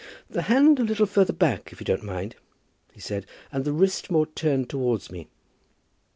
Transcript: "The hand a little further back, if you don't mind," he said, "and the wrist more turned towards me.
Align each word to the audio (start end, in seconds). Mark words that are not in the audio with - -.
"The 0.31 0.41
hand 0.41 0.79
a 0.79 0.83
little 0.83 1.05
further 1.05 1.31
back, 1.31 1.71
if 1.71 1.79
you 1.79 1.85
don't 1.85 2.01
mind," 2.01 2.35
he 2.91 2.99
said, 2.99 3.27
"and 3.51 3.63
the 3.65 3.71
wrist 3.71 4.09
more 4.09 4.25
turned 4.25 4.67
towards 4.67 5.11
me. 5.11 5.27